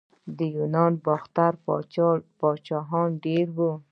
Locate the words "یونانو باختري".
0.55-1.57